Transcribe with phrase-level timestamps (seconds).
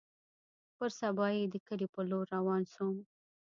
[0.77, 2.97] پر سبا يې د کلي په لور روان سوم.